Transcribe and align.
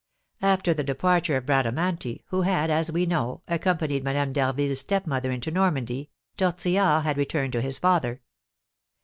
After 0.41 0.73
the 0.73 0.83
departure 0.83 1.37
of 1.37 1.45
Bradamanti, 1.45 2.23
who 2.29 2.41
had, 2.41 2.71
as 2.71 2.91
we 2.91 3.05
know, 3.05 3.43
accompanied 3.47 4.03
Madame 4.03 4.33
d'Harville's 4.33 4.79
stepmother 4.79 5.29
into 5.29 5.51
Normandy, 5.51 6.09
Tortillard 6.37 7.03
had 7.03 7.17
returned 7.17 7.53
to 7.53 7.61
his 7.61 7.77
father. 7.77 8.23